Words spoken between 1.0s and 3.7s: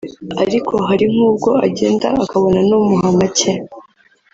nk’ubwo agenda akabona n’umuha make